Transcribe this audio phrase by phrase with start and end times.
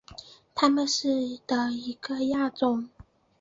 [0.55, 2.89] 它们是的一个亚种。